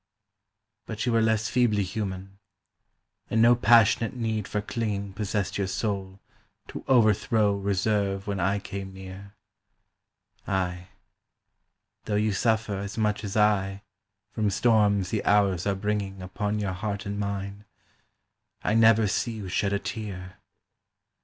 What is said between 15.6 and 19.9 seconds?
are bringing Upon your heart and mine, I never see you shed a